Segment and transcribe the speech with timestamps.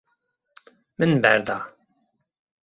[0.97, 1.57] Min berda.